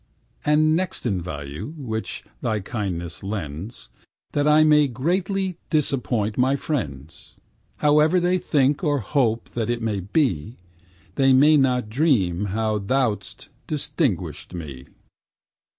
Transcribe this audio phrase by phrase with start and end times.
[0.43, 3.89] And next in value, which thy kindness lends,
[4.31, 7.35] That I may greatly disappoint my friends,
[7.77, 10.57] Howe'er they think or hope that it may be,
[11.17, 14.85] They may not dream how thou'st distinguished me.